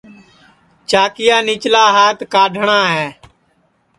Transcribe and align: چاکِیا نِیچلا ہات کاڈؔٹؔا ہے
چاکِیا 0.89 1.37
نِیچلا 1.45 1.83
ہات 1.95 2.17
کاڈؔٹؔا 2.33 2.81
ہے 2.95 3.07